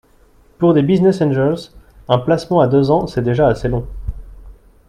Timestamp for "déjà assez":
3.21-3.67